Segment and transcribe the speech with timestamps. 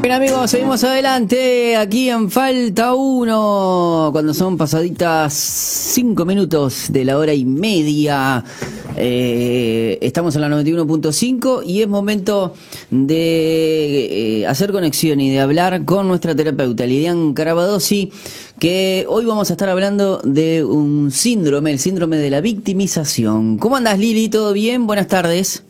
[0.00, 7.18] Bien amigos, seguimos adelante aquí en Falta 1, cuando son pasaditas 5 minutos de la
[7.18, 8.42] hora y media.
[8.96, 12.54] Eh, estamos en la 91.5 y es momento
[12.90, 18.10] de eh, hacer conexión y de hablar con nuestra terapeuta Lidian Carabadosi,
[18.58, 23.58] que hoy vamos a estar hablando de un síndrome, el síndrome de la victimización.
[23.58, 24.30] ¿Cómo andas Lili?
[24.30, 24.86] ¿Todo bien?
[24.86, 25.62] Buenas tardes.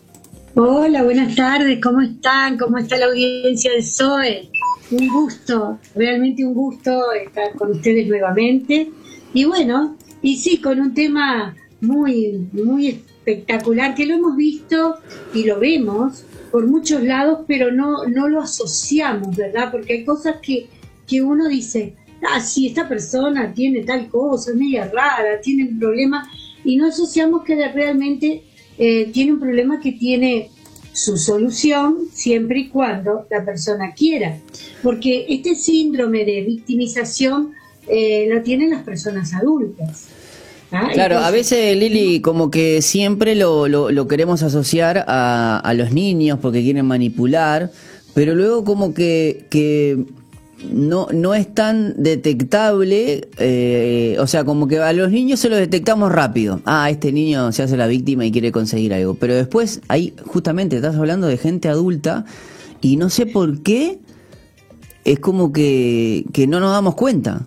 [0.57, 2.59] Hola, buenas tardes, ¿cómo están?
[2.59, 4.51] ¿Cómo está la audiencia de SOE?
[4.91, 8.91] Un gusto, realmente un gusto estar con ustedes nuevamente.
[9.33, 14.97] Y bueno, y sí, con un tema muy, muy espectacular que lo hemos visto
[15.33, 19.71] y lo vemos por muchos lados, pero no, no lo asociamos, ¿verdad?
[19.71, 20.66] Porque hay cosas que,
[21.07, 21.95] que uno dice,
[22.29, 26.29] ah, sí, esta persona tiene tal cosa, es media rara, tiene un problema,
[26.65, 28.49] y no asociamos que realmente
[28.83, 30.48] eh, tiene un problema que tiene
[30.95, 34.38] su solución siempre y cuando la persona quiera.
[34.83, 37.52] Porque este síndrome de victimización
[37.88, 40.07] eh, lo tienen las personas adultas.
[40.73, 40.88] ¿ah?
[40.95, 46.38] Claro, a veces Lili como que siempre lo, lo, queremos asociar a, a, los niños
[46.41, 47.71] porque quieren manipular,
[48.15, 50.07] pero luego como que, que
[50.69, 55.59] no, no es tan detectable, eh, o sea, como que a los niños se los
[55.59, 56.61] detectamos rápido.
[56.65, 59.15] Ah, este niño se hace la víctima y quiere conseguir algo.
[59.15, 62.25] Pero después, ahí justamente estás hablando de gente adulta
[62.81, 63.99] y no sé por qué
[65.05, 67.47] es como que, que no nos damos cuenta.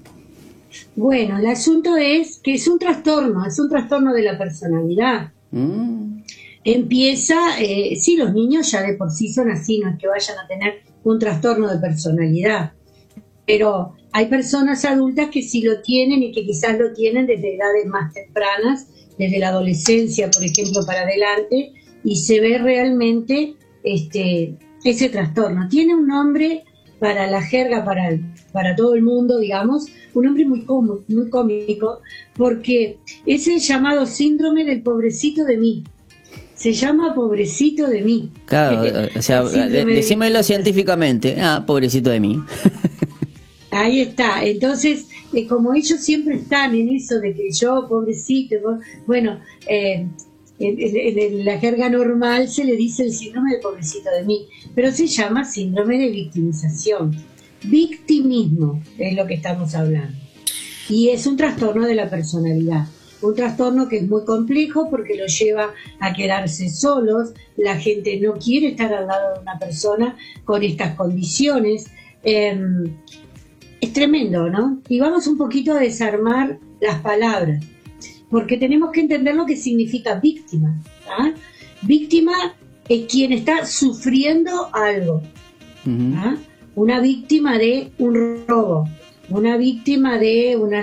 [0.95, 5.31] Bueno, el asunto es que es un trastorno, es un trastorno de la personalidad.
[5.51, 6.23] Mm.
[6.63, 10.37] Empieza, eh, sí, los niños ya de por sí son así, no es que vayan
[10.39, 12.71] a tener un trastorno de personalidad
[13.45, 17.85] pero hay personas adultas que sí lo tienen y que quizás lo tienen desde edades
[17.87, 25.09] más tempranas, desde la adolescencia, por ejemplo, para adelante, y se ve realmente este, ese
[25.09, 25.67] trastorno.
[25.67, 26.63] Tiene un nombre
[26.99, 28.17] para la jerga, para,
[28.51, 30.65] para todo el mundo, digamos, un nombre muy,
[31.07, 31.99] muy cómico,
[32.37, 35.83] porque es el llamado síndrome del pobrecito de mí.
[36.55, 38.31] Se llama pobrecito de mí.
[38.45, 41.35] Claro, o sea, decímelo científicamente.
[41.41, 42.39] Ah, pobrecito de mí.
[43.73, 44.43] Ahí está.
[44.43, 48.55] Entonces, eh, como ellos siempre están en eso de que yo, pobrecito,
[49.07, 50.07] bueno, eh,
[50.59, 55.07] en, la jerga normal se le dice el síndrome de pobrecito de mí, pero se
[55.07, 57.15] llama síndrome de victimización.
[57.63, 60.17] Victimismo es lo que estamos hablando.
[60.89, 62.85] Y es un trastorno de la personalidad.
[63.21, 67.31] Un trastorno que es muy complejo porque lo lleva a quedarse solos.
[67.55, 71.87] La gente no quiere estar al lado de una persona con estas condiciones.
[72.21, 72.97] Em,
[73.83, 74.81] es tremendo, ¿no?
[74.87, 77.61] Y vamos un poquito a desarmar las palabras,
[78.29, 80.81] porque tenemos que entender lo que significa víctima.
[81.09, 81.33] ¿ah?
[81.81, 82.31] Víctima
[82.87, 85.21] es quien está sufriendo algo.
[86.15, 86.37] ¿ah?
[86.75, 88.87] Una víctima de un robo,
[89.27, 90.81] una víctima de, una,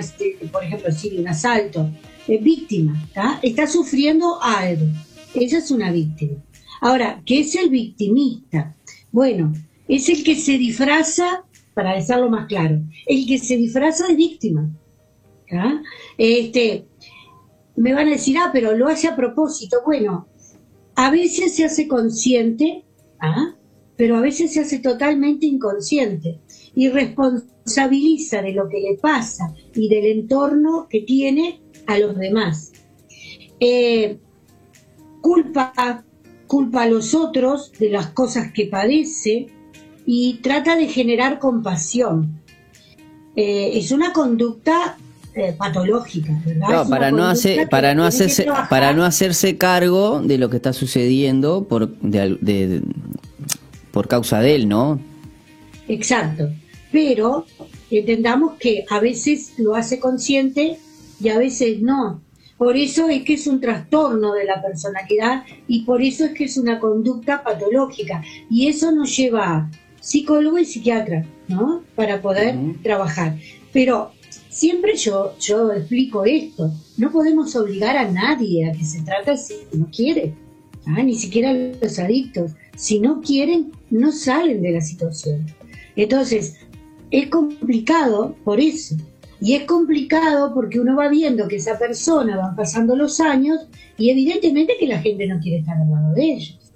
[0.51, 1.89] por ejemplo, sí, un asalto.
[2.27, 3.03] Es víctima,
[3.41, 4.85] está sufriendo algo.
[5.33, 6.33] Esa es una víctima.
[6.81, 8.75] Ahora, ¿qué es el victimista?
[9.11, 9.53] Bueno,
[9.87, 14.69] es el que se disfraza para decirlo más claro, el que se disfraza de víctima.
[16.17, 16.87] Este,
[17.75, 19.77] me van a decir, ah, pero lo hace a propósito.
[19.85, 20.27] Bueno,
[20.95, 22.85] a veces se hace consciente,
[23.19, 23.55] ¿ah?
[23.97, 26.39] pero a veces se hace totalmente inconsciente
[26.73, 32.71] y responsabiliza de lo que le pasa y del entorno que tiene a los demás.
[33.59, 34.17] Eh,
[35.21, 36.03] culpa,
[36.47, 39.47] culpa a los otros de las cosas que padece,
[40.05, 42.41] y trata de generar compasión.
[43.35, 44.97] Eh, es una conducta
[45.33, 46.87] eh, patológica, ¿verdad?
[46.89, 51.63] para no hacer, para no hacerse, para no hacerse cargo de lo que está sucediendo
[51.63, 52.81] por de,
[53.91, 54.99] por causa de él, ¿no?
[55.87, 56.49] Exacto.
[56.91, 57.45] Pero
[57.89, 60.77] entendamos que a veces lo hace consciente
[61.21, 62.21] y a veces no.
[62.57, 66.43] Por eso es que es un trastorno de la personalidad y por eso es que
[66.43, 68.21] es una conducta patológica.
[68.49, 69.69] Y eso nos lleva
[70.01, 71.83] psicólogo y psiquiatra, ¿no?
[71.95, 73.37] Para poder trabajar.
[73.71, 74.11] Pero
[74.49, 79.55] siempre yo, yo explico esto, no podemos obligar a nadie a que se trate si
[79.73, 80.33] no quiere,
[80.87, 81.01] ¿ah?
[81.01, 82.51] ni siquiera los adictos.
[82.75, 85.45] Si no quieren, no salen de la situación.
[85.95, 86.57] Entonces,
[87.11, 88.95] es complicado por eso.
[89.39, 93.67] Y es complicado porque uno va viendo que esa persona va pasando los años
[93.97, 96.73] y evidentemente que la gente no quiere estar al lado de ellos.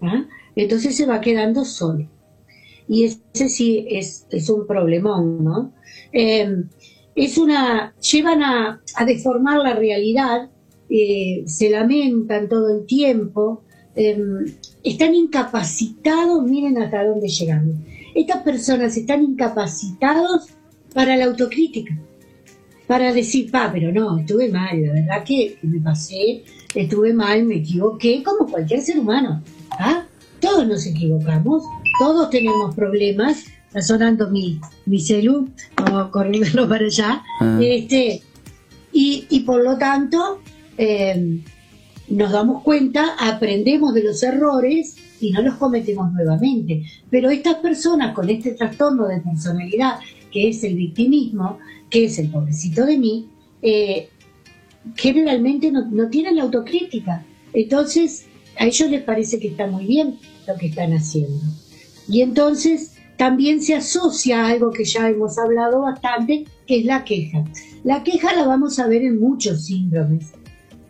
[0.00, 0.24] ¿ah?
[0.56, 2.08] Entonces se va quedando solo
[2.88, 5.72] y ese sí es, es un problemón, ¿no?
[6.12, 6.68] Em,
[7.14, 10.50] es una, llevan a, deformar la realidad,
[10.88, 13.62] eh, se lamentan todo el tiempo,
[13.94, 14.44] em,
[14.82, 17.84] están incapacitados, miren hasta dónde llegan,
[18.14, 20.48] estas personas están incapacitados
[20.92, 21.96] para la autocrítica,
[22.86, 26.42] para decir, pa, pero no, estuve mal, la verdad que, me pasé,
[26.74, 29.42] estuve mal, me equivoqué, como cualquier ser humano.
[29.70, 30.06] ¿ah?
[30.40, 31.64] Todos nos equivocamos,
[31.98, 37.58] todos tenemos problemas, está sonando mi, mi celu, vamos a correrlo para allá, ah.
[37.62, 38.22] este,
[38.92, 40.40] y, y, por lo tanto
[40.78, 41.40] eh,
[42.08, 46.84] nos damos cuenta, aprendemos de los errores y no los cometemos nuevamente.
[47.10, 49.98] Pero estas personas con este trastorno de personalidad,
[50.30, 51.58] que es el victimismo,
[51.90, 53.28] que es el pobrecito de mí,
[53.62, 54.08] eh,
[54.96, 57.24] generalmente no, no tienen la autocrítica.
[57.52, 58.26] Entonces,
[58.58, 61.40] a ellos les parece que está muy bien lo que están haciendo.
[62.08, 67.04] Y entonces también se asocia a algo que ya hemos hablado bastante, que es la
[67.04, 67.44] queja.
[67.84, 70.32] La queja la vamos a ver en muchos síndromes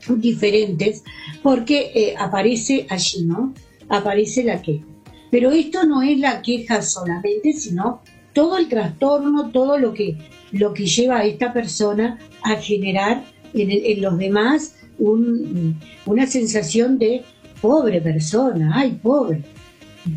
[0.08, 1.02] diferentes
[1.42, 3.54] porque eh, aparece allí, ¿no?
[3.88, 4.84] Aparece la queja.
[5.30, 8.00] Pero esto no es la queja solamente, sino
[8.32, 10.16] todo el trastorno, todo lo que,
[10.52, 17.24] lo que lleva a esta persona a generar en, los demás una sensación de
[17.60, 19.42] pobre persona, ay, pobre.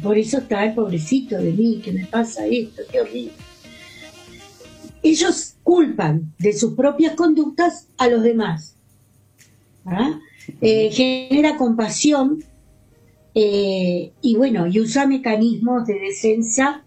[0.02, 3.34] Por eso está el pobrecito de mí, que me pasa esto, qué horrible.
[5.04, 8.78] Ellos culpan de sus propias conductas a los demás
[9.88, 10.20] ¿ah?
[10.62, 12.44] Eh, genera compasión
[13.34, 16.84] eh, y bueno, y usa mecanismos de defensa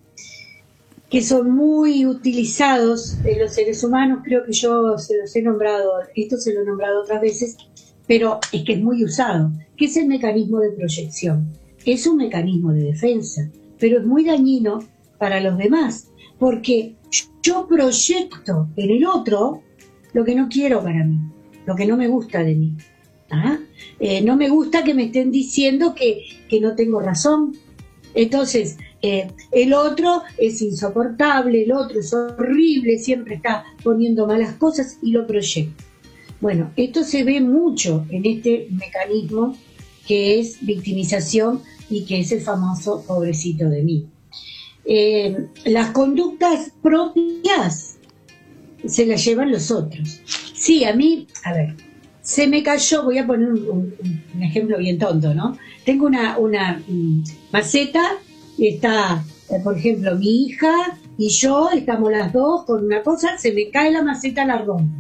[1.11, 5.93] que son muy utilizados en los seres humanos, creo que yo se los he nombrado,
[6.15, 7.57] esto se lo he nombrado otras veces,
[8.07, 11.49] pero es que es muy usado, que es el mecanismo de proyección.
[11.85, 14.81] Es un mecanismo de defensa, pero es muy dañino
[15.19, 16.95] para los demás, porque
[17.43, 19.63] yo proyecto en el otro
[20.13, 21.19] lo que no quiero para mí,
[21.67, 22.77] lo que no me gusta de mí.
[23.31, 23.59] ¿ah?
[23.99, 26.25] Eh, no me gusta que me estén diciendo que,
[26.61, 27.57] no tengo razón.
[28.15, 34.99] Entonces, eh, el otro es insoportable, el otro es horrible, siempre está poniendo malas cosas
[35.03, 35.85] y lo proyecta.
[36.41, 39.57] Bueno, esto se ve mucho en este mecanismo
[40.11, 44.07] que es victimización y que es el famoso pobrecito de mí.
[44.85, 47.97] Eh, las conductas propias
[48.85, 50.21] se las llevan los otros.
[50.53, 51.77] Sí, a mí, a ver,
[52.23, 53.95] se me cayó, voy a poner un,
[54.41, 55.57] ejemplo bien tonto, ¿no?
[55.85, 57.23] Tengo una, una mm,
[57.53, 58.15] maceta,
[58.59, 63.53] está, eh, por ejemplo, mi hija y yo, estamos las dos con una cosa, se
[63.53, 64.93] me cae la maceta, la rompo.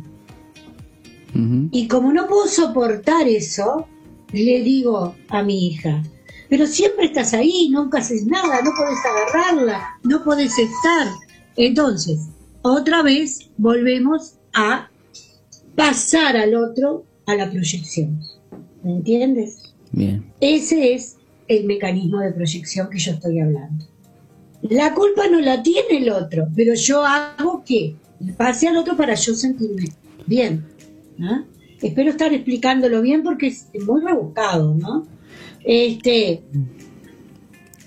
[1.73, 3.89] Y como no puedo soportar eso,
[4.33, 6.03] le digo a mi hija,
[6.49, 11.09] pero siempre estás ahí, nunca haces nada, no puedes agarrarla, no puedes estar.
[11.57, 12.29] Entonces,
[12.63, 14.91] otra vez volvemos a
[15.77, 18.21] pasar al otro a la proyección.
[18.83, 19.75] ¿Me entiendes?
[19.93, 20.25] Bien.
[20.41, 21.17] Ese es
[21.49, 23.85] el mecanismo de proyección que yo estoy hablando.
[24.63, 27.97] La culpa no la tiene el otro, pero yo hago que
[28.37, 29.89] pase al otro para yo sentirme
[30.27, 30.65] bien.
[31.17, 31.45] ¿no?
[31.83, 35.07] Espero estar explicándolo bien porque es muy rebuscado, ¿no?
[35.65, 36.43] Este,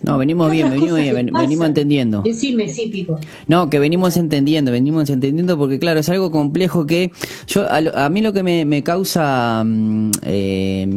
[0.03, 2.21] no, venimos bien, venimos bien, venimos entendiendo.
[2.23, 3.17] Decime, sí, Pipo.
[3.47, 7.11] No, que venimos entendiendo, venimos entendiendo porque claro, es algo complejo que
[7.47, 10.87] yo a, mí lo que me, causa mm, eh,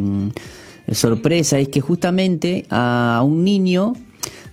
[0.90, 3.92] sorpresa es que justamente a un niño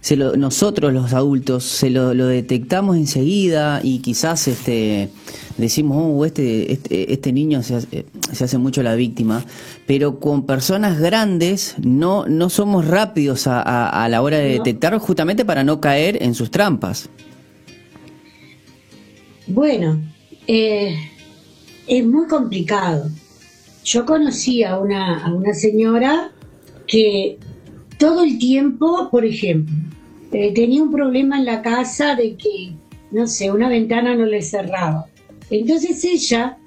[0.04, 5.10] se lo, nosotros los adultos se lo, lo detectamos enseguida y quizás este
[5.58, 9.46] decimos, oh, este, este, este niño se hace, se hace, mucho la víctima,
[9.88, 15.46] pero con personas grandes no, no somos rápidos a, a, la hora de detectar justamente
[15.46, 17.10] para no caer en sus trampas.
[19.48, 20.02] Bueno,
[20.48, 20.98] eh,
[21.88, 23.10] es muy complicado.
[23.86, 26.32] Yo conocí a una, a una señora
[26.88, 27.38] que
[27.98, 29.93] todo el tiempo, por ejemplo,
[30.34, 32.74] eh, tenía un problema en la casa de que,
[33.12, 35.06] no sé, una ventana no le cerraba.
[35.50, 36.58] Entonces ella,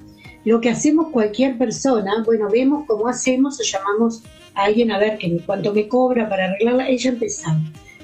[0.44, 4.22] lo que hacemos cualquier persona, bueno, vemos cómo hacemos o llamamos
[4.54, 7.60] a alguien a ver que cuánto me cobra para arreglarla, ella empezaba.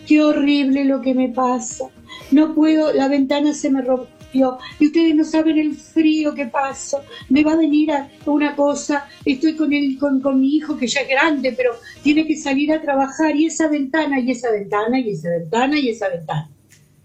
[0.07, 1.87] Qué horrible lo que me pasa.
[2.33, 7.03] No puedo, la ventana se me rompió y ustedes no saben el frío que paso.
[7.29, 10.87] Me va a venir a una cosa, estoy con, el, con, con mi hijo que
[10.87, 11.73] ya es grande, pero
[12.03, 15.89] tiene que salir a trabajar y esa ventana y esa ventana y esa ventana y
[15.91, 16.51] esa ventana.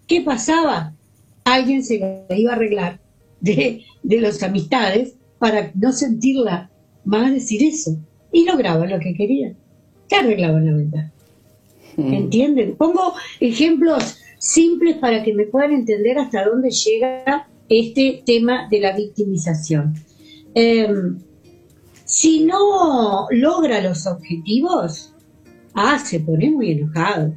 [0.08, 0.94] ¿Qué pasaba?
[1.44, 1.96] Alguien se
[2.30, 3.00] iba a arreglar
[3.42, 6.70] de, de los amistades para no sentirla
[7.06, 7.98] más decir eso.
[8.32, 9.56] Y lograban lo que querían.
[10.10, 11.14] ¿Qué arreglaban la ventana?
[11.96, 12.14] Mm.
[12.14, 12.76] ¿Entienden?
[12.76, 18.96] Pongo ejemplos simples para que me puedan entender hasta dónde llega este tema de la
[18.96, 19.96] victimización.
[20.54, 21.20] Em,
[22.06, 25.14] si no logra los objetivos,
[25.74, 27.34] ah, se pone muy enojado.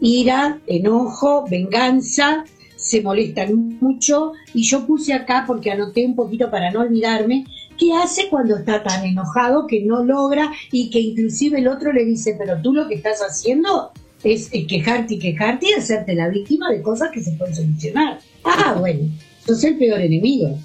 [0.00, 2.44] ira, enojo, venganza,
[2.76, 7.44] se molestan mucho y yo puse acá porque anoté un poquito para no olvidarme
[7.76, 12.04] qué hace cuando está tan enojado que no logra y que inclusive el otro le
[12.04, 13.90] dice, pero tú lo que estás haciendo
[14.24, 18.20] es quejarte y quejarte y hacerte la víctima de cosas que se pueden solucionar.
[18.44, 19.08] Ah, bueno,
[19.46, 20.58] sos el peor enemigo.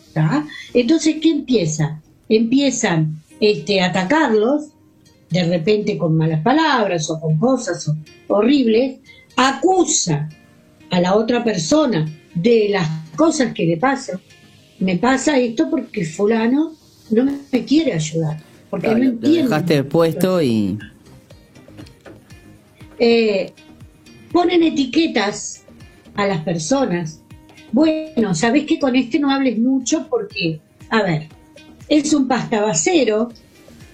[0.73, 2.01] Entonces, ¿qué empieza?
[2.29, 4.69] Empiezan este, a atacarlos,
[5.29, 7.91] de repente con malas palabras o con cosas
[8.27, 8.99] horribles,
[9.35, 10.29] acusa
[10.89, 14.19] a la otra persona de las cosas que le pasan.
[14.79, 16.73] Me pasa esto porque fulano
[17.09, 18.37] no me quiere ayudar,
[18.69, 19.43] porque no entiende.
[19.43, 20.77] dejaste puesto y...
[22.99, 23.51] Eh,
[24.31, 25.63] ponen etiquetas
[26.15, 27.21] a las personas.
[27.71, 30.59] Bueno, sabes que con este no hables mucho porque,
[30.89, 31.29] a ver,
[31.89, 33.29] es un pastabacero,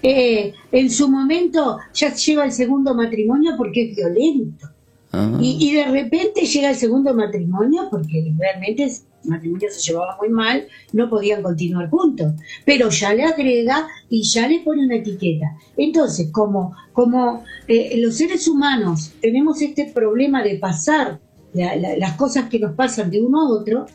[0.01, 4.69] eh, en su momento ya lleva el segundo matrimonio porque es violento.
[5.11, 5.37] Ah.
[5.41, 8.91] Y, de repente llega el segundo matrimonio porque realmente
[9.23, 12.33] el matrimonio se llevaba muy mal, no podían continuar juntos.
[12.65, 15.55] Pero ya le agrega y ya le pone una etiqueta.
[15.77, 21.19] Entonces, como, como eh, los seres humanos tenemos este problema de pasar
[21.53, 23.87] las cosas que nos pasan de uno a otro,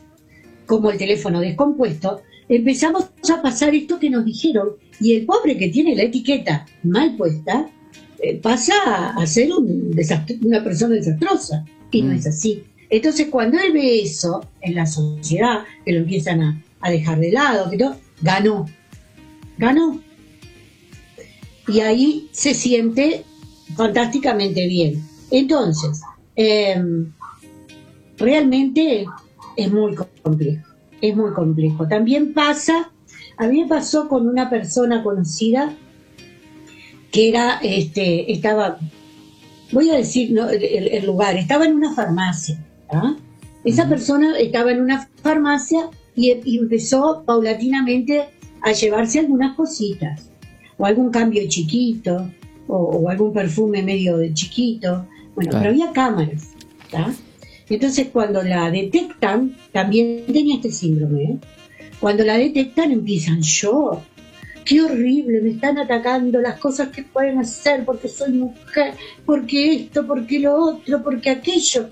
[0.65, 5.69] como el teléfono descompuesto, empezamos a pasar esto que nos dijeron y el pobre que
[5.69, 7.69] tiene la etiqueta mal puesta
[8.19, 8.73] eh, pasa
[9.15, 12.17] a ser una persona desastrosa y no mm.
[12.17, 12.63] es así.
[12.95, 17.71] Entonces cuando él ve eso en la sociedad, que lo empiezan a, dejar de lado,
[18.21, 18.67] ganó,
[19.57, 19.99] ganó.
[21.67, 23.23] Y ahí se siente
[23.75, 25.03] fantásticamente bien.
[25.31, 26.01] Entonces,
[26.35, 27.11] em,
[28.17, 29.07] realmente
[29.57, 31.87] es muy complejo es muy complejo.
[31.87, 32.91] También pasa,
[33.37, 35.73] a mí me pasó con una persona conocida
[37.11, 38.77] que era, este, estaba,
[39.71, 42.64] voy a decir el, lugar, estaba en una farmacia.
[42.91, 43.15] ¿Ah?
[43.63, 48.25] Esa persona estaba en una farmacia y, empezó paulatinamente
[48.61, 50.29] a llevarse algunas cositas,
[50.77, 52.29] o algún cambio chiquito,
[52.67, 55.07] o, algún perfume medio chiquito.
[55.35, 56.51] Bueno, pero había cámaras.
[57.69, 61.37] Entonces cuando la detectan, también tenía este síndrome, ¿eh?
[61.99, 64.03] cuando la detectan empiezan yo,
[64.63, 68.93] qué horrible, me están atacando las cosas que pueden hacer porque soy mujer,
[69.25, 71.89] porque esto, porque lo otro, porque aquello.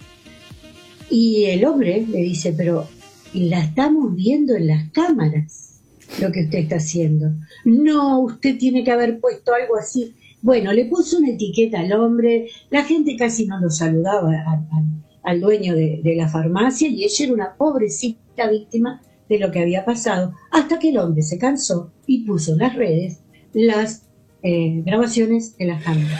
[1.13, 2.87] Y el hombre le dice, pero
[3.35, 5.79] la estamos viendo en las cámaras
[6.19, 7.27] lo que usted está haciendo.
[7.65, 10.15] No, usted tiene que haber puesto algo así.
[10.41, 14.31] Bueno, le puso una etiqueta al hombre, la gente casi no lo saludaba
[15.21, 19.85] al, dueño de, la farmacia y ella era una pobrecita víctima de lo que había
[19.85, 23.19] pasado, hasta que el hombre se cansó y puso en las redes
[23.53, 24.07] las
[24.41, 26.19] eh, grabaciones de la cámara.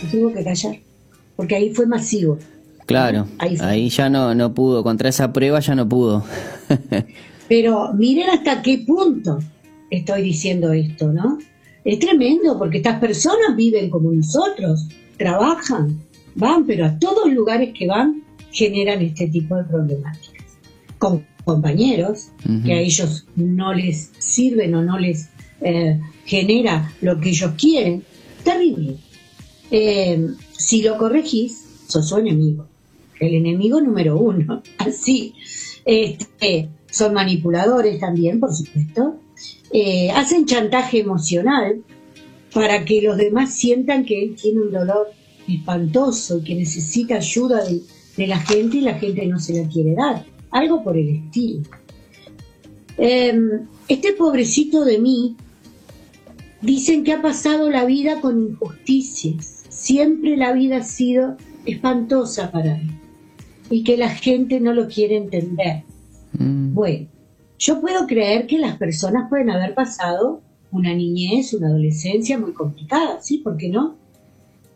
[0.00, 0.78] Se tuvo que callar,
[1.36, 2.38] porque ahí fue masivo.
[2.86, 6.24] Claro, ahí, ya no, no pudo, contra esa prueba ya no pudo.
[7.48, 9.38] Pero miren hasta qué punto
[9.90, 11.38] estoy diciendo esto, ¿no?
[11.84, 14.88] Es tremendo porque estas personas viven como nosotros,
[15.18, 16.00] trabajan,
[16.34, 20.46] van, pero a todos los lugares que van generan este tipo de problemáticas.
[20.98, 22.30] Con compañeros
[22.64, 25.28] que a ellos no les sirven o no les
[25.60, 28.02] eh, genera lo que ellos quieren,
[28.42, 28.96] terrible.
[29.70, 32.66] Eh, si lo corregís, sos su enemigo,
[33.24, 35.34] el enemigo número uno, así.
[35.84, 39.16] Este, son manipuladores también, por supuesto.
[39.72, 41.82] Eh, hacen chantaje emocional
[42.52, 45.08] para que los demás sientan que él tiene un dolor
[45.48, 47.82] espantoso y que necesita ayuda de,
[48.16, 50.24] de la gente y la gente no se la quiere dar.
[50.50, 51.62] Algo por el estilo.
[52.96, 55.36] Em, este pobrecito de mí,
[56.60, 59.64] dicen que ha pasado la vida con injusticias.
[59.68, 62.90] Siempre la vida ha sido espantosa para él.
[63.74, 65.82] Y que la gente no lo quiere entender.
[66.38, 66.74] Mm.
[66.74, 67.08] Bueno,
[67.58, 73.20] yo puedo creer que las personas pueden haber pasado una niñez, una adolescencia muy complicada,
[73.20, 73.38] ¿sí?
[73.38, 73.96] ¿Por qué no?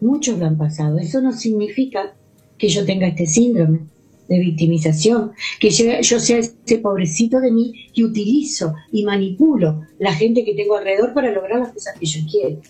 [0.01, 0.99] Muchos lo han pasado.
[0.99, 2.13] Eso no significa
[2.59, 3.83] que yo tenga este síndrome
[4.29, 10.45] de victimización, que yo, sea ese pobrecito de mí que utilizo y manipulo la gente
[10.45, 12.61] que tengo alrededor para lograr las cosas que yo quiero.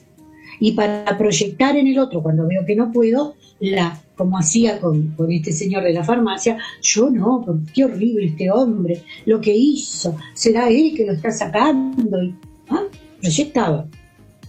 [0.61, 5.15] Y para proyectar en el otro, cuando veo que no puedo, la, como hacía con,
[5.31, 10.69] este señor de la farmacia, yo no, qué horrible este hombre, lo que hizo, será
[10.69, 12.23] él que lo está sacando.
[12.23, 12.35] Y,
[12.71, 12.85] ¿ah?
[13.21, 13.87] Proyectaba.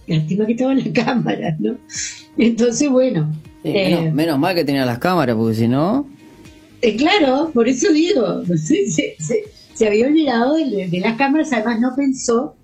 [0.06, 1.76] Lástima que estaba en la cámara, ¿no?
[2.36, 3.30] Entonces, bueno,
[3.64, 6.06] eh, menos, mal que tenía las cámaras, porque si no...
[6.82, 12.56] Eh, claro, por eso digo, se, había olvidado de, las cámaras, además no pensó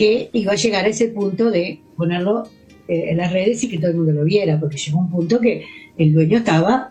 [0.00, 2.44] que iba a llegar a ese punto de ponerlo
[2.88, 5.38] eh, en las redes y que todo el mundo lo viera, porque llegó un punto
[5.40, 5.66] que
[5.98, 6.90] el dueño estaba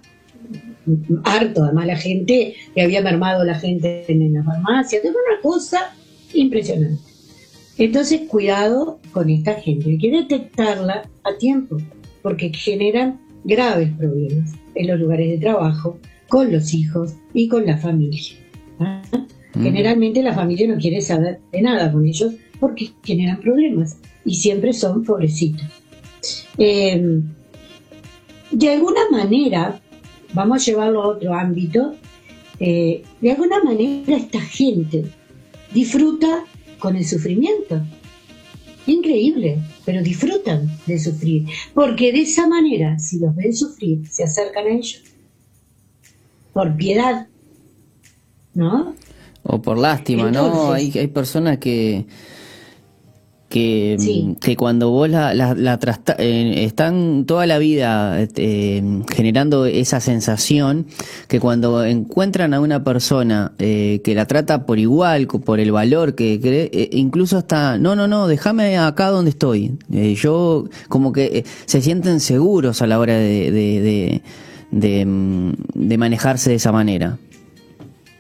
[1.24, 5.92] harto, además la gente, que había mermado la gente en la farmacia, era una cosa
[6.36, 7.01] impresionante.
[7.80, 11.78] Entonces, cuidado con esta gente, hay que detectarla a tiempo,
[12.22, 15.98] porque generan graves problemas en los lugares de trabajo,
[16.28, 18.36] con los hijos y con la familia.
[18.80, 19.01] ¿ah?
[19.56, 19.63] Mm.
[19.63, 24.74] Generalmente la familia no quiere saber de nada con ellos porque generan problemas y siempre
[24.74, 25.66] son pobrecitos.
[26.58, 27.24] Em,
[28.51, 29.80] de alguna manera,
[30.34, 31.96] vamos a llevarlo a otro ámbito,
[32.60, 35.06] eh, de alguna manera esta gente
[35.74, 36.44] disfruta
[36.80, 37.82] con el sufrimiento.
[38.88, 44.66] Increíble, pero disfrutan de sufrir, porque de esa manera, si los ven sufrir, se acercan
[44.66, 45.04] a ellos
[46.54, 47.28] por piedad,
[48.56, 48.96] ¿no?
[49.44, 50.74] O por lástima, ¿no?
[50.74, 52.06] Hay, hay personas que
[53.50, 55.79] que, que cuando vos la, la, la
[56.20, 60.86] eh, están toda la vida este, generando esa sensación
[61.27, 66.13] que cuando encuentran a una persona eh, que la trata por igual, por el valor
[66.13, 69.77] que cree, eh, incluso hasta, no, no, no, déjame acá donde estoy.
[70.15, 74.22] yo, como que se sienten seguros a la hora de, de,
[74.70, 77.18] de, mm, de manejarse de esa manera.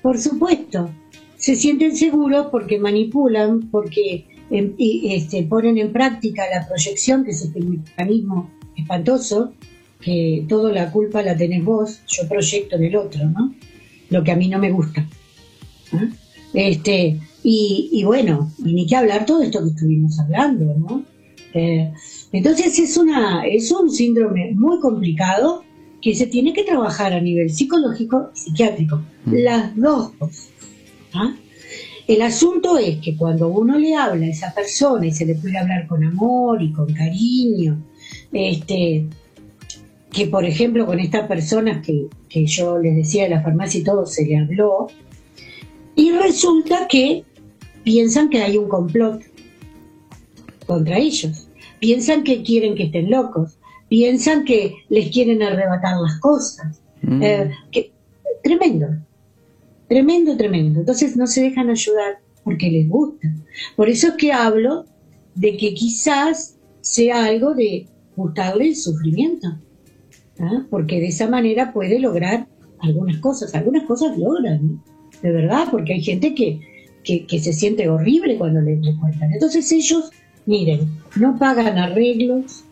[0.01, 0.89] Por supuesto,
[1.37, 7.43] se sienten seguros porque manipulan, porque y este, ponen en práctica la proyección, que es
[7.43, 9.53] este mecanismo espantoso,
[10.01, 13.53] que toda la culpa la tenés vos, yo proyecto en el otro, ¿no?
[14.09, 15.07] Lo que a mí no me gusta.
[16.53, 21.03] Este, y, bueno, y ni que hablar todo esto que estuvimos hablando, ¿no?
[21.53, 21.91] Eh,
[22.31, 25.63] entonces es, una, es un síndrome muy complicado
[26.01, 29.33] que se tiene que trabajar a nivel psicológico y psiquiátrico, mm.
[29.33, 30.49] las dos cosas.
[31.13, 31.35] ¿ah?
[32.09, 35.59] El asunto es que cuando uno le habla a esa persona y se le puede
[35.59, 37.85] hablar con amor y con cariño,
[38.31, 39.05] este,
[40.11, 43.83] que por ejemplo con estas personas que, que yo les decía de la farmacia y
[43.83, 44.87] todo se le habló,
[45.95, 47.25] y resulta que
[47.83, 49.21] piensan que hay un complot
[50.65, 56.81] contra ellos, piensan que quieren que estén locos, piensan que les quieren arrebatar las cosas.
[57.03, 57.21] Mm.
[57.21, 57.91] Eh, que,
[58.43, 58.87] tremendo,
[59.89, 60.79] Tremendo, tremendo.
[60.79, 63.27] Entonces no se dejan ayudar porque les gusta.
[63.75, 64.85] Por eso es que hablo
[65.33, 69.47] de que quizás sea algo de gustarle el sufrimiento.
[70.39, 70.65] ¿ah?
[70.69, 72.47] Porque de esa manera puede lograr
[72.79, 73.55] algunas cosas.
[73.55, 74.81] Algunas cosas logran,
[75.23, 76.61] de verdad, porque hay gente que,
[77.03, 79.33] que, se siente horrible cuando les cuentan.
[79.33, 80.11] Entonces ellos,
[80.45, 80.81] miren,
[81.15, 82.63] no pagan arreglos,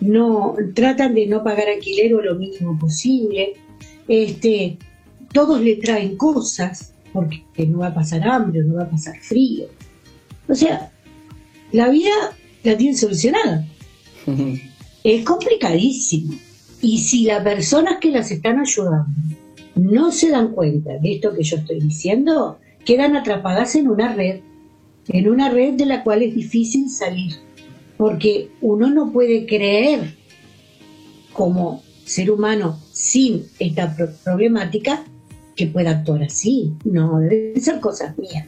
[0.00, 3.54] no tratan de no pagar alquiler o lo mínimo posible,
[4.08, 4.78] este,
[5.32, 9.66] todos le traen cosas, porque no va a pasar hambre, no va a pasar frío.
[10.48, 10.90] O sea,
[11.72, 12.10] la vida
[12.62, 13.66] la tiene solucionada.
[15.04, 16.34] es complicadísimo.
[16.80, 19.06] Y si las personas que las están ayudando
[19.74, 24.40] no se dan cuenta de esto que yo estoy diciendo, quedan atrapadas en una red,
[25.08, 27.36] en una red de la cual es difícil salir,
[27.96, 30.14] porque uno no puede creer
[31.32, 35.04] como ser humano sin esta problemática
[35.58, 38.46] que pueda actuar así, no, deben ser cosas mías.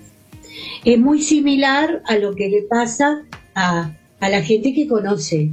[0.85, 5.51] Es muy similar a lo que le pasa a, la gente que conoce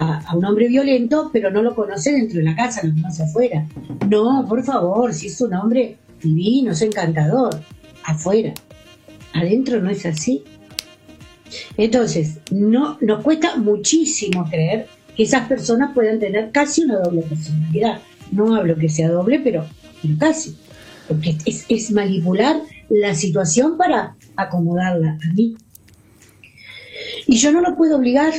[0.00, 3.66] a, un hombre violento, pero no lo conoce dentro de la casa, lo conoce afuera.
[4.08, 7.60] No, por favor, si es un hombre divino, es encantador,
[8.04, 8.52] afuera.
[9.34, 10.42] Adentro no es así.
[11.76, 18.00] Entonces, no, nos cuesta muchísimo creer que esas personas puedan tener casi una doble personalidad.
[18.32, 19.64] No hablo que sea doble, pero
[20.18, 20.56] casi
[21.08, 25.56] porque es, manipular la situación para acomodarla a mí.
[27.26, 28.32] Y yo no lo puedo obligar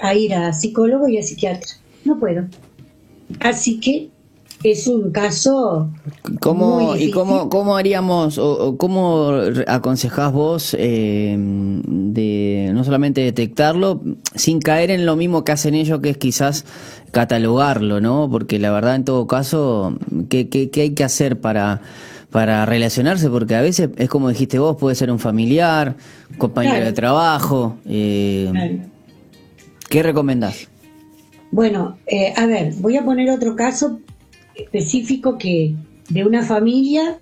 [0.00, 1.70] a ir a psicólogo y a psiquiatra,
[2.04, 2.46] no puedo.
[3.40, 4.10] Así que
[4.62, 5.90] es un caso.
[6.40, 9.32] ¿Cómo, ¿Y cómo, cómo haríamos, o, cómo
[9.66, 14.02] aconsejás vos eh, de no solamente detectarlo,
[14.34, 16.64] sin caer en lo mismo que hacen ellos, que es quizás
[17.10, 18.28] catalogarlo, ¿no?
[18.30, 21.80] Porque la verdad, en todo caso, ¿qué, qué, qué hay que hacer para
[22.30, 25.96] para relacionarse, porque a veces es como dijiste vos, puede ser un familiar,
[26.36, 27.76] compañero de trabajo.
[27.86, 28.82] Eh,
[29.88, 30.68] ¿Qué recomendás?
[31.50, 34.00] Bueno, eh, a ver, voy a poner otro caso
[34.54, 35.74] específico que
[36.10, 37.18] de una familia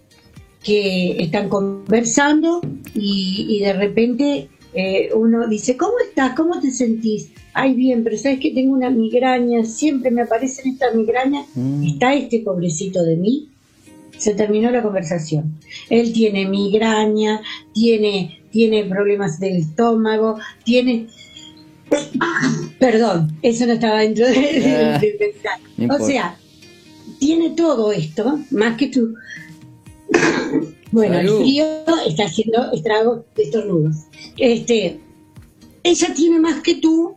[0.64, 2.60] que están conversando
[2.92, 6.34] y, de repente eh, uno dice, ¿cómo estás?
[6.34, 7.30] ¿Cómo te sentís?
[7.54, 11.46] Ay, bien, pero sabes que tengo una migraña, siempre me aparecen estas migrañas.
[11.54, 11.82] Mm.
[11.84, 13.48] ¿Está este pobrecito de mí?
[14.18, 15.58] se terminó la conversación.
[15.90, 17.40] Él tiene migraña,
[17.72, 21.08] tiene, tiene problemas del estómago, tiene...
[22.78, 24.34] Perdón, eso no estaba dentro de,
[24.66, 26.00] ah, pensar.
[26.00, 26.36] o sea,
[27.18, 29.14] tiene todo esto, más que tú.
[30.92, 31.64] Bueno, el frío
[32.06, 33.96] está haciendo estragos de estornudos.
[34.36, 35.00] Este,
[35.82, 37.16] ella tiene más que tú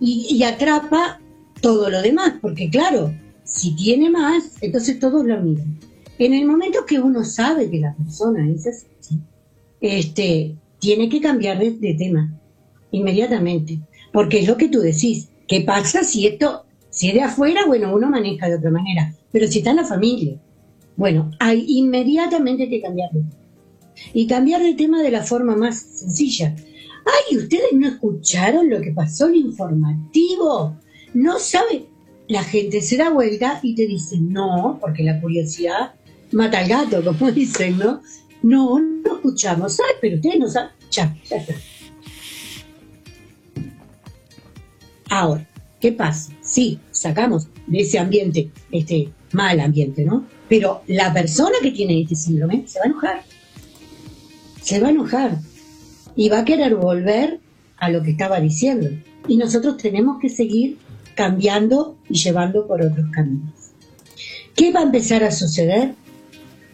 [0.00, 1.20] y, atrapa
[1.60, 3.14] todo lo demás, porque claro,
[3.44, 5.78] si tiene más, entonces todos lo miran.
[6.18, 9.20] En el momento que uno sabe que la persona es así,
[9.80, 12.32] este, tiene que cambiar de, de tema
[12.90, 13.80] inmediatamente,
[14.12, 15.28] porque es lo que tú decís.
[15.48, 19.46] ¿Qué pasa si esto, si es de afuera, bueno, uno maneja de otra manera, pero
[19.46, 20.40] si está en la familia,
[20.96, 23.42] bueno, hay inmediatamente que cambiar de tema.
[24.12, 26.54] Y cambiar de tema de la forma más sencilla.
[27.06, 30.76] Ay, ¿ustedes no escucharon lo que pasó en informativo?
[31.14, 31.86] No sabe.
[32.28, 35.94] La gente se da vuelta y te dice, no, porque la curiosidad
[36.32, 38.00] mata al gato, como dicen, ¿no?
[38.42, 39.78] No, no escuchamos.
[39.80, 40.70] Ay, pero ustedes no saben.
[40.90, 41.44] Ya, ya.
[45.08, 45.46] Ahora,
[45.80, 46.32] ¿qué pasa?
[46.42, 50.26] Sí, sacamos de ese ambiente, este mal ambiente, ¿no?
[50.48, 53.22] Pero la persona que tiene este síndrome se va a enojar.
[54.62, 55.38] Se va a enojar.
[56.14, 57.40] Y va a querer volver
[57.78, 58.88] a lo que estaba diciendo.
[59.28, 60.78] Y nosotros tenemos que seguir
[61.14, 63.50] cambiando y llevando por otros caminos.
[64.54, 65.94] ¿Qué va a empezar a suceder?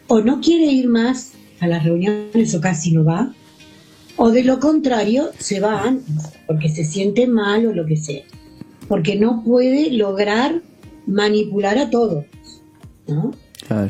[0.07, 3.33] O no quiere ir más a las reuniones o casi no va,
[4.17, 8.23] o de lo contrario se va antes, porque se siente mal o lo que sea,
[8.87, 10.61] porque no puede lograr
[11.07, 12.25] manipular a todos.
[13.07, 13.31] ¿no?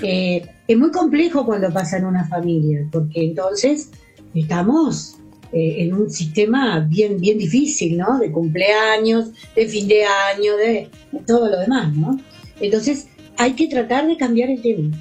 [0.01, 3.89] Eh, es muy complejo cuando pasa en una familia, porque entonces
[4.33, 5.17] estamos
[5.51, 8.17] eh, en un sistema bien, bien difícil, ¿no?
[8.17, 10.89] De cumpleaños, de fin de año, de,
[11.27, 12.19] todo lo demás, ¿no?
[12.59, 13.07] Entonces
[13.37, 14.97] hay que tratar de cambiar el tema.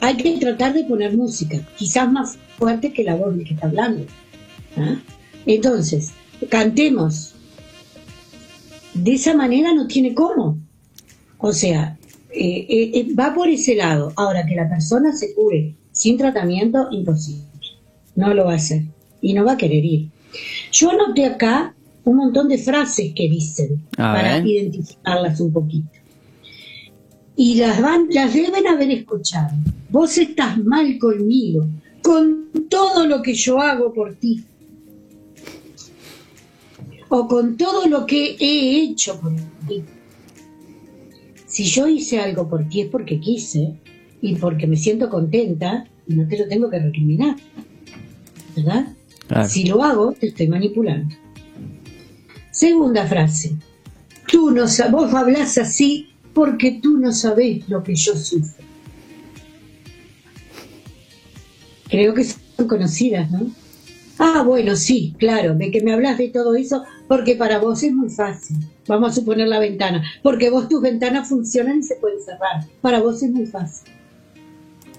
[0.00, 3.66] Hay que tratar de poner música, quizás más fuerte que la voz de que está
[3.66, 4.06] hablando.
[4.76, 4.96] ¿ah?
[5.44, 6.12] Entonces,
[6.48, 7.34] cantemos.
[8.94, 10.56] De esa manera no tiene cómo.
[11.38, 11.97] O sea,
[12.40, 14.12] eh, eh, eh, va por ese lado.
[14.14, 17.42] Ahora, que la persona se cure sin tratamiento, imposible.
[18.14, 18.84] No lo va a hacer.
[19.20, 20.08] Y no va a querer ir.
[20.70, 21.74] Yo anoté acá
[22.04, 25.90] un montón de frases que dicen para identificarlas un poquito.
[27.34, 29.56] Y las, van, las deben haber escuchado.
[29.90, 31.66] Vos estás mal conmigo,
[32.02, 34.44] con todo lo que yo hago por ti.
[37.08, 39.34] O con todo lo que he hecho por
[39.66, 39.82] ti
[41.58, 43.74] si yo hice algo por ti es porque quise
[44.22, 47.34] y porque me siento contenta y no te lo tengo que recriminar.
[48.54, 48.94] ¿Verdad?
[49.48, 51.16] Si lo hago, te estoy manipulando.
[52.52, 53.56] Segunda frase.
[54.30, 58.64] Tú no vos hablas así porque tú no sabés lo que yo sufro.
[61.88, 63.50] Creo que son conocidas, ¿no?
[64.16, 67.92] Ah, bueno, sí, claro, de que me hablas de todo eso, porque para vos es
[67.92, 68.58] muy fácil.
[68.86, 72.66] Vamos a suponer la ventana, porque vos tus ventanas funcionan y se pueden cerrar.
[72.80, 73.92] Para vos es muy fácil.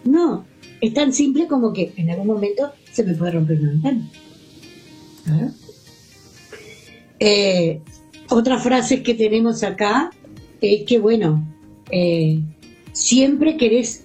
[0.03, 0.45] No,
[0.81, 4.09] es tan simple como que en algún momento se me puede romper una ventana.
[5.27, 5.49] ¿Ah?
[7.19, 7.81] Eh,
[8.29, 10.11] otra frase que tenemos acá
[10.61, 11.45] es que, bueno,
[11.91, 12.39] eh,
[12.91, 14.03] siempre querés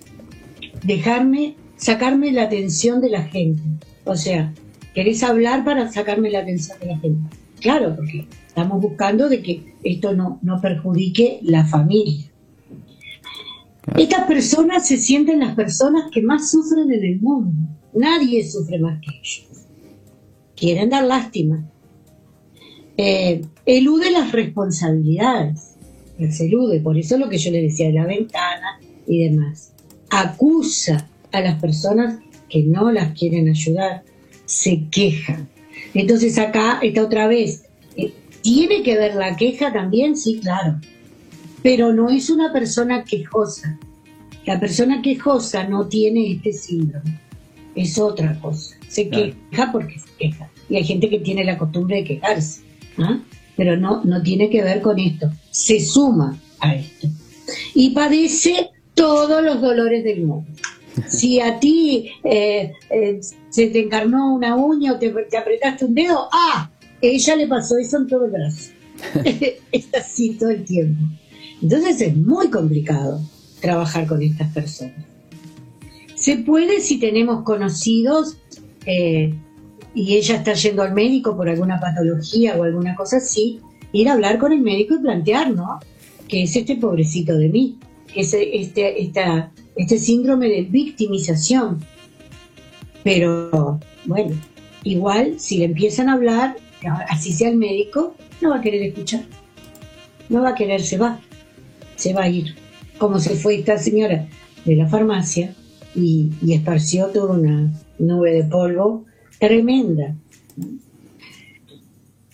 [0.82, 3.62] dejarme, sacarme la atención de la gente.
[4.04, 4.52] O sea,
[4.94, 7.36] querés hablar para sacarme la atención de la gente.
[7.64, 12.26] Claro, porque estamos buscando de que esto no, no perjudique la familia.
[13.96, 17.54] Estas personas se sienten las personas que más sufren en el mundo.
[17.94, 19.46] Nadie sufre más que ellos.
[20.54, 21.66] Quieren dar lástima.
[22.98, 25.76] Eh, elude las responsabilidades.
[26.32, 29.72] Se elude, por eso lo que yo le decía de la ventana y demás.
[30.10, 32.18] Acusa a las personas
[32.50, 34.02] que no las quieren ayudar
[34.44, 35.48] se quejan.
[35.94, 37.64] Entonces acá está otra vez.
[37.96, 40.16] Eh, ¿Tiene que ver la queja también?
[40.16, 40.80] Sí, claro.
[41.62, 43.78] Pero no es una persona quejosa.
[44.44, 47.18] La persona quejosa no tiene este síndrome.
[47.74, 48.76] Es otra cosa.
[48.88, 50.50] Se queja porque se queja.
[50.68, 52.60] Y hay gente que tiene la costumbre de quejarse.
[52.98, 53.20] ¿ah?
[53.56, 55.30] Pero no, no tiene que ver con esto.
[55.50, 57.08] Se suma a esto.
[57.74, 60.50] Y padece todos los dolores del mundo.
[61.08, 66.28] Si a ti eh, eh, se te encarnó una uña o te, apretaste un dedo,
[66.32, 66.70] ¡ah!
[67.00, 68.72] Ella le pasó eso en todo el brazo.
[69.72, 71.02] Está así todo el tiempo.
[71.60, 73.20] Entonces es muy complicado
[73.60, 75.04] trabajar con estas personas.
[76.14, 78.36] Se puede si tenemos conocidos
[78.86, 79.34] eh,
[79.94, 83.60] y ella está yendo al médico por alguna patología o alguna cosa así,
[83.92, 85.78] ir a hablar con el médico y plantear, ¿no?
[86.28, 87.78] Que es este pobrecito de mí,
[88.12, 91.80] que es este, esta este síndrome de victimización.
[93.02, 94.36] Pero bueno,
[94.82, 96.56] igual si le empiezan a hablar,
[97.08, 99.22] así sea el médico, no va a querer escuchar.
[100.28, 101.20] No va a querer, se va.
[101.96, 102.56] Se va a ir.
[102.98, 104.28] como se fue esta señora
[104.64, 105.54] de la farmacia
[105.94, 109.04] y, esparció toda una nube de polvo
[109.38, 110.14] tremenda.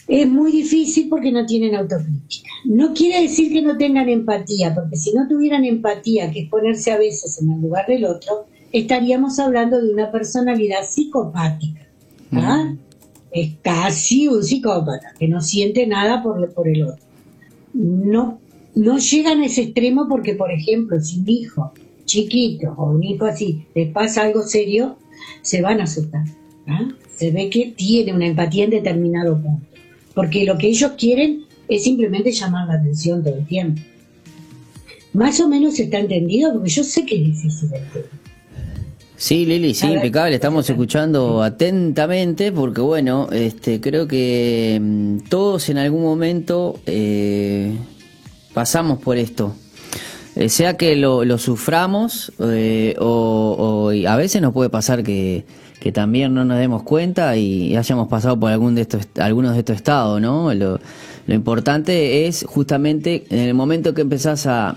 [0.07, 2.50] Es muy difícil porque no tienen autocrítica.
[2.65, 6.91] No quiere decir que no tengan empatía, porque si no tuvieran empatía, que es ponerse
[6.93, 11.87] a veces en el lugar del otro, estaríamos hablando de una personalidad psicopática.
[12.33, 12.75] ¿ah?
[13.31, 17.05] Es casi un psicópata, que no siente nada por, por el otro.
[17.73, 18.41] No,
[18.75, 21.73] no llegan a ese extremo porque, por ejemplo, si un hijo
[22.05, 24.97] chiquito o un hijo así les pasa algo serio,
[25.43, 26.25] se van a asustar.
[26.67, 26.89] ¿ah?
[27.15, 29.67] Se ve que tiene una empatía en determinado punto.
[30.15, 33.81] Porque lo que ellos quieren es simplemente llamar la atención todo el tiempo.
[35.13, 37.71] Más o menos está entendido porque yo sé que es difícil.
[39.17, 40.35] Sí, Lili, sí, impecable.
[40.35, 47.77] Estamos escuchando atentamente porque, bueno, este, creo que mm, todos en algún momento eh,
[48.55, 49.55] pasamos por esto.
[50.37, 55.45] Eh, sea que lo, suframos eh, o, a veces nos puede pasar que,
[55.93, 59.77] también no nos demos cuenta y, hayamos pasado por algún de estos, algunos de estos
[59.77, 60.55] estados, ¿no?
[60.55, 60.81] Lo,
[61.31, 64.77] lo importante es justamente en el momento que empezás a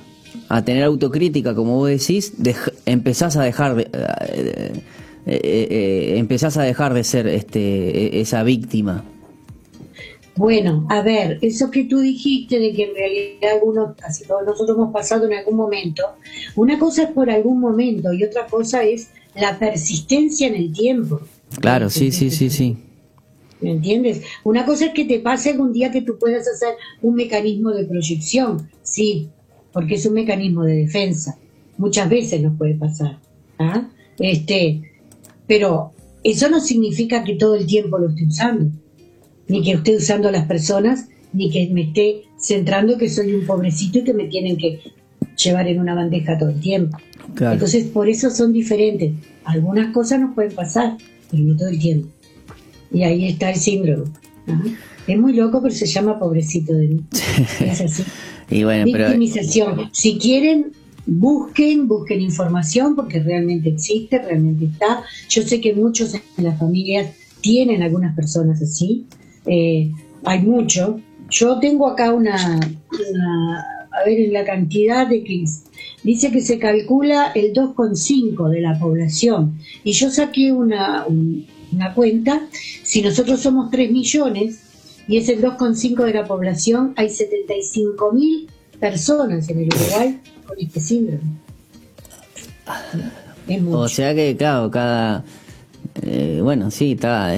[0.50, 2.34] a tener autocrítica, como vos decís,
[2.86, 4.72] empezás a dejar de, eh,
[5.26, 9.04] eh, eh, empezás a dejar de ser este, e, esa víctima.
[10.36, 14.78] Bueno, a ver, eso que tú dijiste de que en realidad algunos, casi todos nosotros
[14.78, 16.04] hemos pasado en algún momento,
[16.56, 21.20] una cosa es por algún momento y otra cosa es la persistencia en el tiempo.
[21.60, 22.78] Claro, sí, sí, sí, sí.
[23.64, 24.22] ¿Me entiendes?
[24.44, 27.86] Una cosa es que te pase algún día que tú puedas hacer un mecanismo de
[27.86, 29.30] proyección, sí,
[29.72, 31.38] porque es un mecanismo de defensa.
[31.78, 33.20] Muchas veces nos puede pasar.
[33.60, 33.90] ¿ah?
[34.20, 34.82] Este,
[35.48, 38.72] pero eso no significa que todo el tiempo lo esté usando,
[39.48, 43.46] ni que esté usando a las personas, ni que me esté centrando que soy un
[43.46, 44.80] pobrecito y que me tienen que
[45.42, 46.98] llevar en una bandeja todo el tiempo.
[47.40, 49.14] Entonces, por eso son diferentes.
[49.46, 50.98] Algunas cosas nos pueden pasar,
[51.32, 52.10] pero no todo el tiempo.
[52.94, 54.06] Y ahí está el síndrome.
[55.08, 57.04] Es muy loco, pero se llama pobrecito de mí.
[57.60, 58.04] Es así.
[58.50, 59.90] Victimización.
[59.92, 60.72] Si quieren,
[61.06, 65.04] busquen, busquen información porque realmente existe, realmente está.
[65.30, 69.06] Yo sé que muchos en las familias tienen algunas personas así.
[69.46, 69.92] Eh,
[70.24, 71.00] hay mucho.
[71.30, 75.44] Yo tengo acá una, a ver, en la cantidad de que
[76.04, 79.58] dice que se calcula el 2,5 de la población.
[79.84, 81.06] Y yo saqué una,
[81.76, 82.42] una cuenta,
[82.84, 84.60] si nosotros somos 3 millones,
[85.08, 88.48] y es el 2,5 de la población, hay 75.000
[88.80, 91.22] personas en el Uruguay con este síndrome.
[93.72, 95.24] O sea que, claro, cada...
[96.02, 97.34] Eh, bueno, sí, está...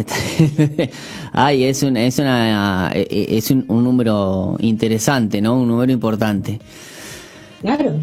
[1.34, 5.60] Ay, es, un, es, una, eh, es un, un número interesante, ¿no?
[5.60, 6.60] Un número importante.
[7.62, 8.00] Claro,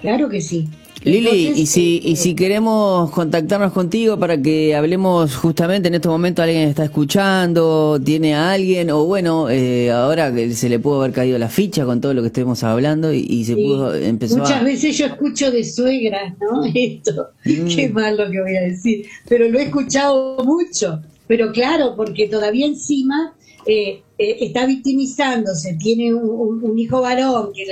[0.00, 0.68] claro que sí.
[1.04, 6.42] Lili, y si, y si queremos contactarnos contigo para que hablemos justamente en este momento,
[6.42, 11.12] alguien está escuchando, tiene a alguien, o bueno, eh, ahora que se le pudo haber
[11.12, 14.96] caído la ficha con todo lo que estemos hablando y, se pudo empezar Muchas veces
[14.96, 16.64] yo escucho de suegras, ¿no?
[16.74, 17.66] Esto, mm.
[17.66, 22.28] qué mal lo que voy a decir, pero lo he escuchado mucho, pero claro, porque
[22.28, 23.34] todavía encima
[23.66, 27.64] eh, eh, está victimizándose, tiene un, hijo varón que,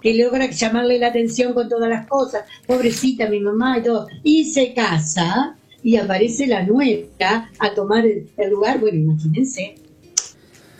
[0.00, 4.46] que, logra llamarle la atención con todas las cosas, pobrecita mi mamá y todo, y
[4.46, 9.74] se casa y aparece la nuera a tomar el, lugar, bueno, imagínense,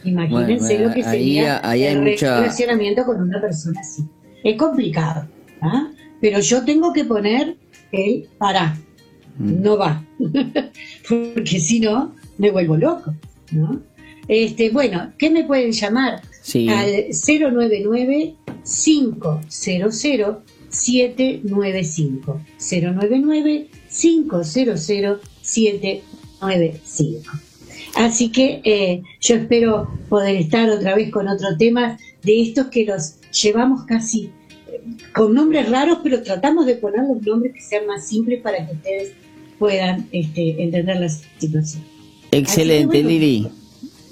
[0.04, 4.02] imagínense lo que sería el relacionamiento con una persona así.
[4.42, 5.28] Es complicado,
[5.60, 5.90] ¿ah?
[6.18, 7.58] pero yo tengo que poner
[7.92, 8.74] el para,
[9.36, 9.62] mm.
[9.62, 10.02] no va,
[11.08, 13.14] porque si no, me vuelvo loco,
[13.52, 13.82] ¿no?
[14.28, 16.22] Este, bueno, ¿qué me pueden llamar?
[16.68, 19.46] Al 099 500
[20.70, 22.40] 795.
[22.58, 27.30] 099 500 795.
[27.96, 32.84] Así que eh, yo espero poder estar otra vez con otro tema de estos que
[32.84, 34.30] los llevamos casi
[34.68, 34.80] eh,
[35.12, 38.74] con nombres raros, pero tratamos de poner los nombres que sean más simples para que
[38.74, 39.12] ustedes
[39.58, 41.82] puedan este, entender la situación.
[42.30, 43.48] Excelente, Lili.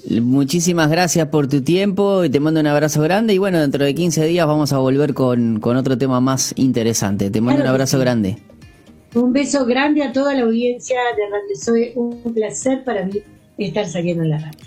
[0.07, 3.93] Muchísimas gracias por tu tiempo y te mando un abrazo grande y bueno, dentro de
[3.93, 7.29] 15 días vamos a volver con, otro tema más interesante.
[7.29, 8.37] Te mando un abrazo grande.
[9.13, 13.21] Un beso grande a toda la audiencia de Radio Soy, un placer para mí
[13.57, 14.59] estar saliendo en la radio.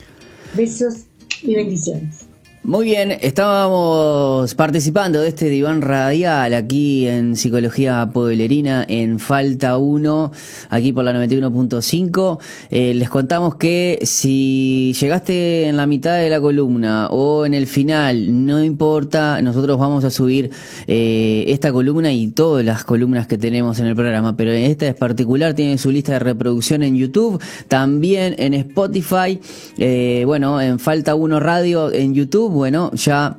[0.55, 1.07] Besos
[1.42, 2.21] y bendiciones.
[2.64, 10.31] Muy bien, estábamos participando de este diván radial aquí en Psicología Pueblerina en Falta 1,
[10.70, 12.38] aquí por la 91.5.
[12.70, 17.66] Eh, les contamos que si llegaste en la mitad de la columna o en el
[17.66, 20.53] final, no importa, nosotros vamos a subir
[20.87, 24.94] eh, esta columna y todas las columnas que tenemos en el programa, pero esta es
[24.94, 29.40] particular, tiene su lista de reproducción en YouTube, también en Spotify,
[29.79, 33.38] eh, bueno, en Falta 1 Radio en YouTube bueno, ya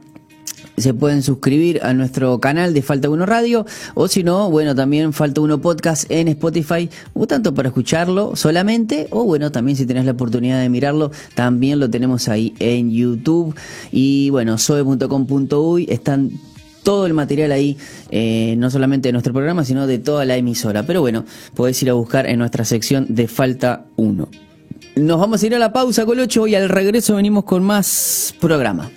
[0.78, 5.14] se pueden suscribir a nuestro canal de Falta Uno Radio o si no, bueno, también
[5.14, 10.06] Falta Uno Podcast en Spotify, o tanto para escucharlo solamente o bueno, también si tenés
[10.06, 13.56] la oportunidad de mirarlo, también lo tenemos ahí en YouTube
[13.92, 16.32] y bueno, soe.com.uy están
[16.84, 17.78] todo el material ahí,
[18.12, 20.84] eh, no solamente de nuestro programa, sino de toda la emisora.
[20.84, 21.24] Pero bueno,
[21.56, 24.28] podés ir a buscar en nuestra sección de Falta 1.
[24.98, 28.92] Nos vamos a ir a la pausa, Colocho, y al regreso venimos con más programa.